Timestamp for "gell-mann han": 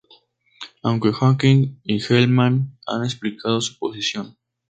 1.99-3.03